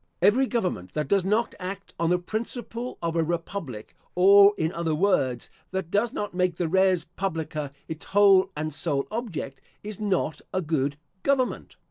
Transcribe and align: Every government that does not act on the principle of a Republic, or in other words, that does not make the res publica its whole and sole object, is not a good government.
Every 0.19 0.47
government 0.47 0.93
that 0.93 1.07
does 1.07 1.23
not 1.23 1.53
act 1.59 1.93
on 1.99 2.09
the 2.09 2.17
principle 2.17 2.97
of 3.03 3.15
a 3.15 3.23
Republic, 3.23 3.95
or 4.15 4.55
in 4.57 4.71
other 4.71 4.95
words, 4.95 5.51
that 5.69 5.91
does 5.91 6.11
not 6.11 6.33
make 6.33 6.55
the 6.55 6.67
res 6.67 7.05
publica 7.05 7.71
its 7.87 8.05
whole 8.05 8.49
and 8.55 8.73
sole 8.73 9.05
object, 9.11 9.61
is 9.83 9.99
not 9.99 10.41
a 10.55 10.63
good 10.63 10.97
government. 11.21 11.75